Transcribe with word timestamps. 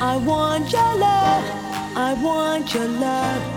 I 0.00 0.16
want 0.18 0.70
your 0.70 0.94
love. 0.94 1.44
I 1.96 2.14
want 2.22 2.72
your 2.72 2.86
love. 2.86 3.55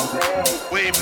Away 0.00 0.92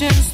me 0.00 0.33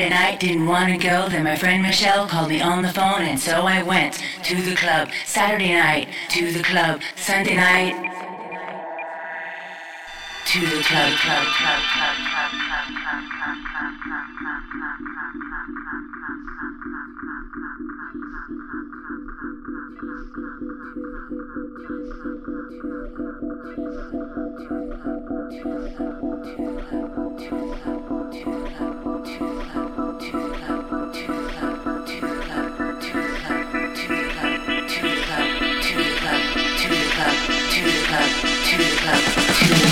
Friday 0.00 0.14
night, 0.14 0.40
didn't 0.40 0.66
want 0.66 0.88
to 0.88 0.96
go. 0.96 1.28
Then 1.28 1.44
my 1.44 1.54
friend 1.56 1.82
Michelle 1.82 2.26
called 2.26 2.48
me 2.48 2.62
on 2.62 2.80
the 2.80 2.88
phone, 2.88 3.20
and 3.20 3.38
so 3.38 3.66
I 3.66 3.82
went 3.82 4.14
to 4.44 4.62
the 4.62 4.74
club. 4.74 5.10
Saturday 5.26 5.74
night, 5.74 6.08
to 6.30 6.50
the 6.50 6.62
club. 6.62 7.02
Sunday 7.16 7.54
night, 7.54 7.92
to 10.46 10.60
the 10.60 10.82
club, 10.82 11.12
club, 11.18 11.44
club, 11.44 11.82
club, 11.84 12.16
club, 12.24 12.56
club, 29.36 29.69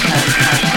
Podcast. 0.08 0.67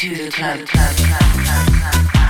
To 0.00 0.08
the 0.16 0.30
club, 0.30 0.66
club, 0.66 0.96
club, 0.96 1.20
club, 1.20 2.10
club, 2.10 2.29